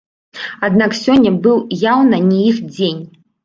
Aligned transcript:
Аднак 0.67 0.95
сёння 1.03 1.33
быў 1.45 1.61
яўна 1.93 2.25
не 2.33 2.43
іх 2.51 2.57
дзень. 2.75 3.01